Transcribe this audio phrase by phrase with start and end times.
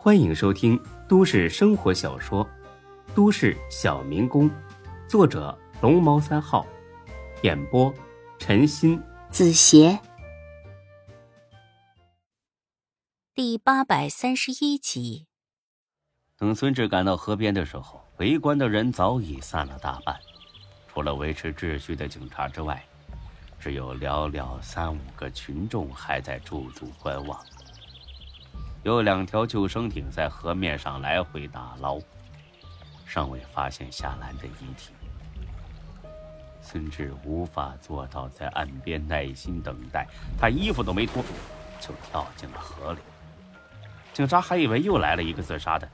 [0.00, 2.46] 欢迎收听都市生活小说
[3.16, 4.48] 《都市小民工》，
[5.08, 6.64] 作者龙猫三号，
[7.42, 7.92] 演播
[8.38, 9.98] 陈鑫、子邪，
[13.34, 15.26] 第八百三十一集。
[16.36, 20.16] 等孙志赶到河边的时候，围观的人早已散了大半，
[20.86, 22.80] 除了维持秩序的警察之外，
[23.58, 27.44] 只有寥寥三五个群众还在驻足观望。
[28.84, 31.98] 有两条救生艇在河面上来回打捞，
[33.04, 34.92] 尚未发现夏兰的遗体。
[36.62, 40.06] 孙志无法做到在岸边耐心等待，
[40.38, 41.22] 他衣服都没脱，
[41.80, 42.98] 就跳进了河里。
[44.12, 45.88] 警察还以为又来了一个自杀的，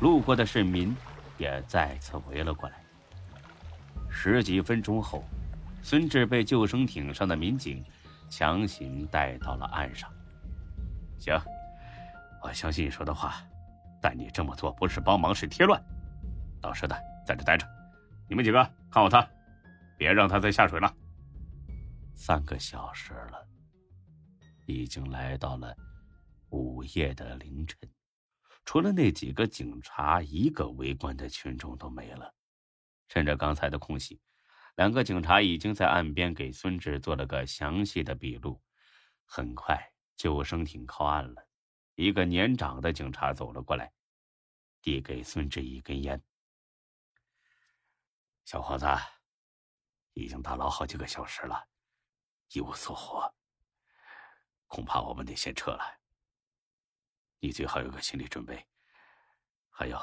[0.00, 0.96] 路过的市民
[1.38, 2.76] 也再次围了过来。
[4.08, 5.24] 十几分钟后，
[5.82, 7.84] 孙志被救生艇上的民警
[8.30, 10.10] 强行带到了岸上。
[11.18, 11.40] 行。
[12.48, 13.42] 我相信你说的话，
[14.00, 15.78] 但你这么做不是帮忙，是添乱。
[16.62, 17.66] 老实的在这待着，
[18.26, 19.28] 你们几个看好他，
[19.98, 20.90] 别让他再下水了。
[22.14, 23.46] 三个小时了，
[24.64, 25.76] 已经来到了
[26.48, 27.78] 午夜的凌晨，
[28.64, 32.34] 除了那几个警察，一个围观的群众都没了。
[33.10, 34.18] 趁着刚才的空隙，
[34.76, 38.58] 两个警察已经在岸边给孙志做了个详细的笔录。
[39.26, 39.78] 很快，
[40.16, 41.47] 救生艇靠岸了。
[42.00, 43.92] 一个年长的警察走了过来，
[44.80, 46.22] 递给孙志一根烟。
[48.44, 48.86] 小伙子，
[50.12, 51.68] 已经打捞好几个小时了，
[52.50, 53.34] 一无所获，
[54.68, 56.00] 恐怕我们得先撤了。
[57.40, 58.64] 你最好有个心理准备。
[59.68, 59.98] 还有，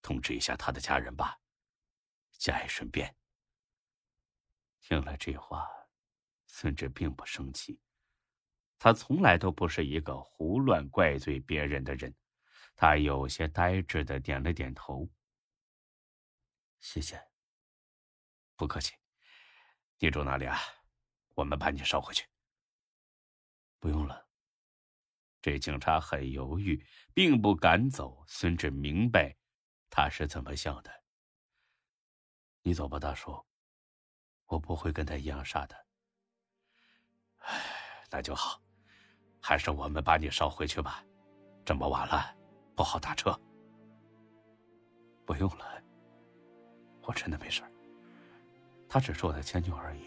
[0.00, 1.38] 通知一下他的家人吧，
[2.38, 3.14] 节哀顺变。
[4.80, 5.68] 听了这话，
[6.46, 7.78] 孙志并不生气。
[8.78, 12.14] 他从来都不是一个胡乱怪罪别人的人，
[12.74, 15.08] 他有些呆滞的点了点头。
[16.78, 17.20] 谢谢，
[18.54, 18.94] 不客气。
[19.98, 20.58] 你住哪里啊？
[21.34, 22.26] 我们把你捎回去。
[23.78, 24.26] 不用了。
[25.40, 26.84] 这警察很犹豫，
[27.14, 28.24] 并不敢走。
[28.26, 29.36] 孙志明白
[29.88, 31.04] 他是怎么想的。
[32.62, 33.46] 你走吧，大叔，
[34.46, 35.86] 我不会跟他一样傻的。
[37.38, 38.65] 唉，那就好。
[39.48, 41.04] 还是我们把你捎回去吧，
[41.64, 42.34] 这么晚了，
[42.74, 43.32] 不好打车。
[45.24, 45.80] 不用了，
[47.02, 47.62] 我真的没事。
[48.88, 50.06] 他只是我的前女友而已。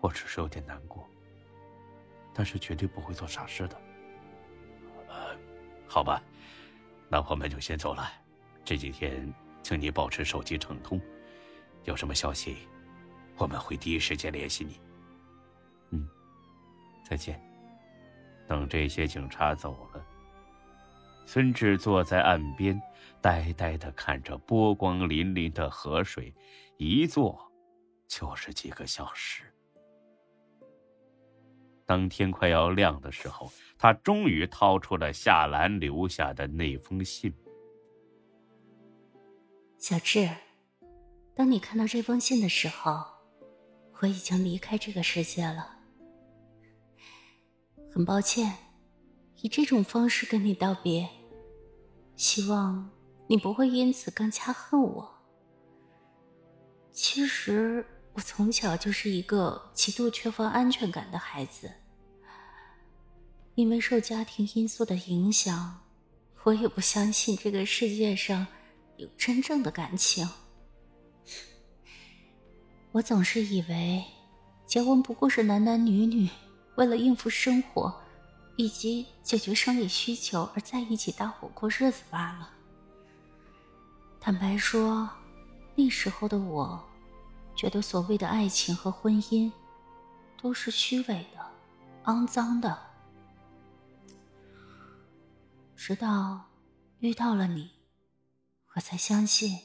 [0.00, 1.08] 我只是有点难过，
[2.34, 3.80] 但是绝对不会做傻事的。
[5.06, 5.38] 呃，
[5.86, 6.20] 好吧，
[7.08, 8.10] 那我们就先走了。
[8.64, 9.32] 这几天，
[9.62, 11.00] 请你保持手机畅通，
[11.84, 12.66] 有什么消息，
[13.36, 14.80] 我们会第一时间联系你。
[15.90, 16.08] 嗯，
[17.08, 17.40] 再见。
[18.46, 20.04] 等这些警察走了，
[21.26, 22.80] 孙志坐在岸边，
[23.20, 26.32] 呆呆的看着波光粼粼的河水，
[26.76, 27.50] 一坐
[28.06, 29.42] 就是几个小时。
[31.84, 37.32] 当天快要亮的时候，他终于掏出了夏兰留下的那封信。
[39.78, 40.28] 小志，
[41.34, 43.04] 当你看到这封信的时候，
[44.00, 45.75] 我已经离开这个世界了。
[47.96, 48.58] 很抱歉，
[49.40, 51.08] 以这种方式跟你道别。
[52.14, 52.90] 希望
[53.26, 55.10] 你不会因此更加恨我。
[56.92, 61.72] 其实我从小就是一个极度缺乏安全感的孩子，
[63.54, 65.80] 因为受家庭因素的影响，
[66.42, 68.46] 我也不相信这个世界上
[68.98, 70.28] 有真正的感情。
[72.92, 74.04] 我总是以为
[74.66, 76.28] 结婚不过是男男女女。
[76.76, 78.02] 为了应付生活，
[78.56, 82.50] 以及解决生理需求而在一起搭伙过日子罢了。
[84.20, 85.08] 坦白说，
[85.74, 86.82] 那时候的我，
[87.54, 89.50] 觉得所谓的爱情和婚姻，
[90.40, 91.50] 都是虚伪的、
[92.04, 92.78] 肮脏的。
[95.74, 96.44] 直到
[96.98, 97.70] 遇到了你，
[98.74, 99.60] 我才相信，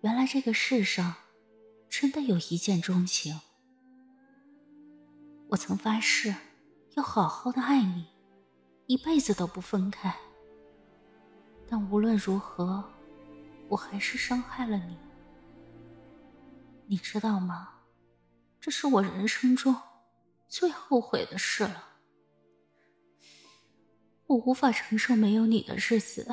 [0.00, 1.14] 原来这个世上，
[1.90, 3.40] 真的有一见钟情。
[5.48, 6.34] 我曾发誓，
[6.96, 8.06] 要好好的爱你，
[8.86, 10.14] 一辈子都不分开。
[11.68, 12.84] 但无论如何，
[13.68, 14.98] 我还是伤害了你。
[16.86, 17.74] 你知道吗？
[18.60, 19.76] 这是我人生中
[20.48, 21.84] 最后悔的事了。
[24.26, 26.26] 我无法承受没有你的日子，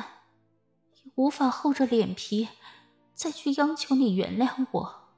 [1.04, 2.48] 也无法厚着脸皮
[3.14, 5.14] 再去央求你原谅我，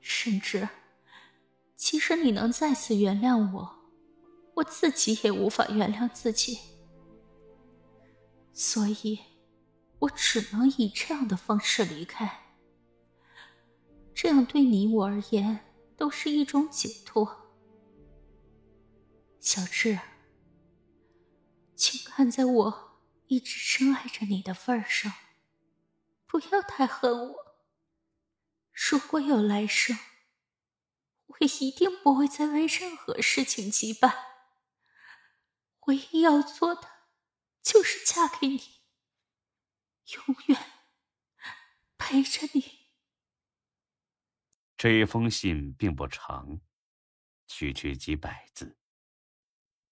[0.00, 0.68] 甚至。
[1.76, 3.76] 其实你能再次原谅我，
[4.54, 6.58] 我自己也无法原谅自己。
[8.52, 9.18] 所以，
[9.98, 12.40] 我只能以这样的方式离开。
[14.14, 17.50] 这样对你我而言都是一种解脱。
[19.40, 19.98] 小智，
[21.74, 25.12] 请看在我一直深爱着你的份上，
[26.26, 27.36] 不要太恨我。
[28.72, 29.96] 如果有来生，
[31.26, 34.14] 我一定不会再为任何事情羁绊。
[35.86, 36.88] 唯一要做的，
[37.62, 38.60] 就是嫁给你，
[40.14, 40.58] 永远
[41.98, 42.88] 陪着你。
[44.76, 46.60] 这一封信并不长，
[47.46, 48.78] 区区几百字，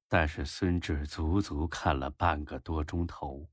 [0.09, 3.51] 但是孙志足足看了半个多钟头。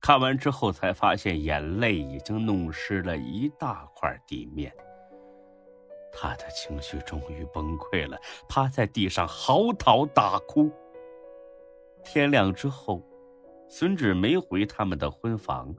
[0.00, 4.72] 看完之后，才发现眼泪已经弄湿了一大块地面。
[6.12, 8.18] 他的情绪终于崩溃了，
[8.48, 10.70] 趴在地上嚎啕大哭。
[12.04, 13.02] 天亮之后，
[13.68, 15.74] 孙志没回他们的婚房，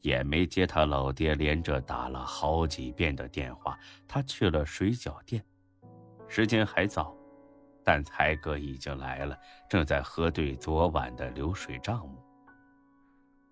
[0.00, 3.78] 也没接他老爹连着打了好几遍的电话。
[4.06, 5.44] 他去了水饺店，
[6.26, 7.16] 时间还早，
[7.84, 9.38] 但才哥已经来了，
[9.68, 12.18] 正在核对昨晚的流水账目。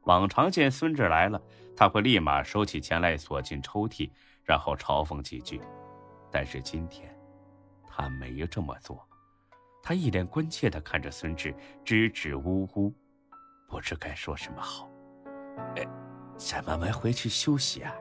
[0.04, 1.40] 往常见孙志来了，
[1.76, 4.10] 他会立马收起钱来，锁进抽屉，
[4.46, 5.60] 然后嘲讽几句。
[6.30, 7.14] 但是今天，
[7.86, 9.06] 他没有这么做。
[9.82, 11.54] 他一脸关切的看着孙志，
[11.84, 12.92] 支支吾吾，
[13.68, 14.90] 不知该说什么好。
[15.76, 15.86] 哎，
[16.36, 17.94] 想慢慢回去休息啊。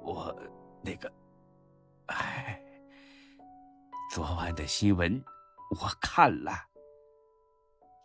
[0.00, 0.34] 我
[0.82, 1.12] 那个，
[2.06, 2.62] 哎，
[4.10, 5.22] 昨晚的新闻
[5.70, 6.52] 我看了，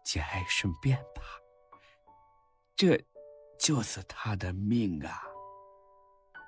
[0.03, 1.21] 节哀顺变吧。
[2.75, 3.01] 这，
[3.59, 5.23] 就是他的命啊！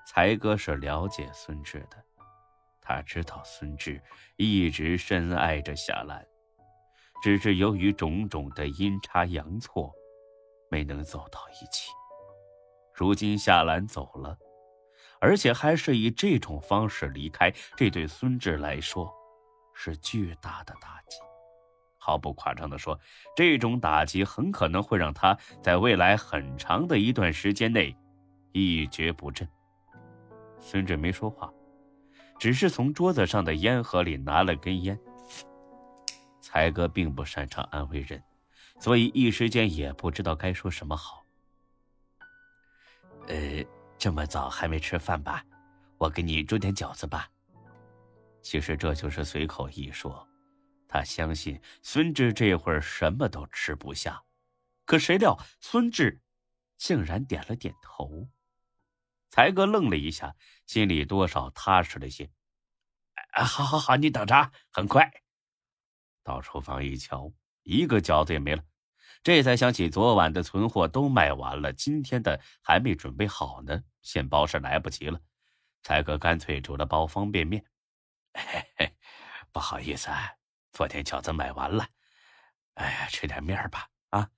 [0.06, 2.04] 才哥是了解孙志的，
[2.82, 4.02] 他知道孙志
[4.36, 6.26] 一直深爱着夏兰，
[7.24, 9.94] 只是由于种种的阴差阳错，
[10.70, 11.90] 没能走到一起。
[12.94, 14.38] 如今夏兰走了，
[15.20, 19.12] 而且还是以这种方式离开，这对孙志来说
[19.74, 21.18] 是巨大的打击。
[21.98, 23.00] 毫不夸张地说，
[23.34, 27.96] 这种打击很可能会让他在未来很长的一段时间内
[28.52, 29.48] 一蹶不振。
[30.66, 31.54] 孙志没说话，
[32.40, 34.98] 只是从桌子上的烟盒里拿了根烟。
[36.40, 38.24] 才哥并不擅长安慰人，
[38.80, 41.24] 所以一时间也不知道该说什么好。
[43.28, 43.64] 呃，
[43.98, 45.46] 这么早还没吃饭吧？
[45.98, 47.30] 我给你煮点饺子吧。
[48.42, 50.28] 其实这就是随口一说。
[50.88, 54.22] 他相信孙志这会儿什么都吃不下，
[54.86, 56.22] 可谁料孙志
[56.78, 58.28] 竟然点了点头。
[59.34, 60.36] 才哥愣了一下，
[60.68, 62.30] 心里多少踏实了些。
[63.32, 65.12] 啊，好，好，好，你等着，很快。
[66.24, 67.34] 到厨房一瞧，
[67.64, 68.64] 一个饺子也没了，
[69.24, 75.20] 这才想起昨晚的存货都卖完了，今天的还没准备好呢，现包是来不及了。
[75.82, 77.66] 才哥干脆煮了包方便面。
[78.36, 78.96] 嘿嘿，
[79.52, 80.12] 不好意思。
[80.12, 80.32] 啊。
[80.74, 81.88] 昨天饺子买完了，
[82.76, 84.30] 哎呀，吃点面吧啊！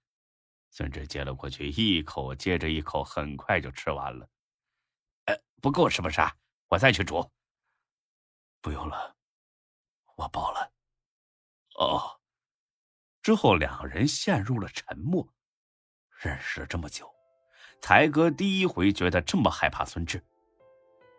[0.69, 4.29] 孙志接了过去，一口接着一口，很快就吃完了。
[5.65, 6.21] 不够是不是？
[6.67, 7.27] 我再去煮。
[8.61, 9.15] 不用了，
[10.15, 10.71] 我饱了。
[11.79, 12.19] 哦。
[13.23, 15.27] 之后两人陷入了沉默。
[16.21, 17.11] 认识了这么久，
[17.81, 20.23] 才哥第一回觉得这么害怕孙志。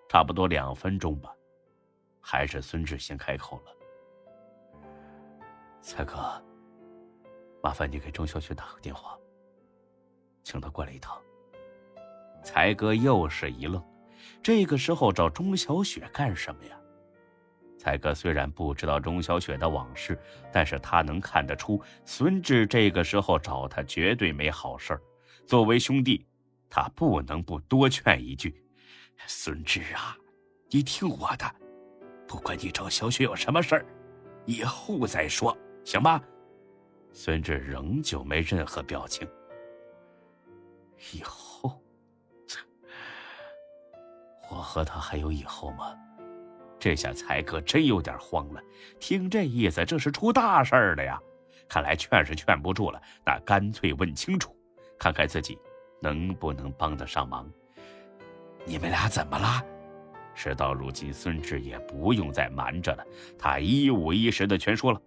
[0.09, 1.35] 差不多两分钟吧，
[2.20, 3.76] 还是孙志先开口了。
[5.82, 6.40] 才哥，
[7.64, 9.18] 麻烦你给钟小雪打个电话，
[10.44, 11.20] 请她过来一趟。
[12.44, 13.85] 才哥又是一愣，
[14.46, 16.78] 这个时候找钟小雪干什么呀？
[17.76, 20.16] 才哥虽然不知道钟小雪的往事，
[20.52, 24.96] 但是他能看得出孙志这个时候找他绝对没好事
[25.44, 26.24] 作为兄弟，
[26.70, 28.54] 他不能不多劝一句
[29.26, 30.16] ：“孙志啊，
[30.70, 31.44] 你听我的，
[32.28, 33.86] 不管你找小雪有什么事儿，
[34.44, 36.22] 以后再说。”行吧，
[37.12, 39.28] 孙志仍旧没任何表情。
[41.12, 41.45] 以后，
[44.50, 45.94] 我和他还有以后吗？
[46.78, 48.60] 这下才哥真有点慌了。
[49.00, 51.18] 听这意思，这是出大事了呀！
[51.68, 54.54] 看来劝是劝不住了，那干脆问清楚，
[54.98, 55.58] 看看自己
[56.00, 57.50] 能不能帮得上忙。
[58.64, 59.64] 你们俩怎么了？
[60.34, 63.04] 事到如今，孙志也不用再瞒着了，
[63.38, 65.00] 他一五一十的全说了。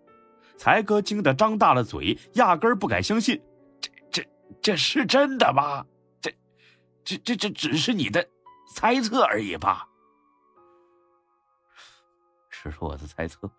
[0.57, 3.39] 才哥惊得张大了嘴，压根儿不敢相信，
[3.79, 4.27] 这、这、
[4.61, 5.85] 这是真的吗？
[6.19, 6.33] 这、
[7.05, 8.27] 这、这、这只是你的
[8.73, 9.87] 猜测而已吧？
[12.49, 13.49] 只是我的猜测。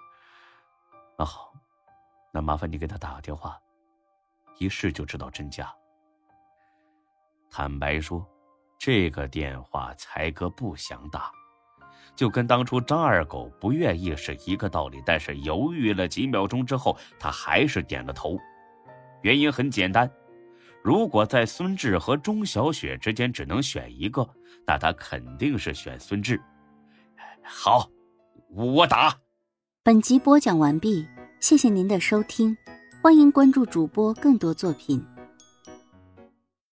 [1.18, 1.52] 那好，
[2.32, 3.58] 那麻烦你给他打个电话，
[4.58, 5.74] 一试就知道真假。
[7.50, 8.26] 坦白说，
[8.78, 11.32] 这个电话才哥不想打，
[12.14, 15.02] 就跟当初张二狗不愿意是一个道理。
[15.04, 18.38] 但是犹豫了几秒钟之后，他还是点了头。
[19.22, 20.10] 原因很简单，
[20.82, 24.28] 如果在孙志和钟小雪之间只能选一个，
[24.66, 26.40] 那他肯定是选孙志。
[27.42, 27.88] 好，
[28.50, 29.14] 我打。
[29.82, 31.06] 本集播讲完毕，
[31.38, 32.56] 谢谢您的收听，
[33.02, 35.04] 欢迎关注主播更多作品。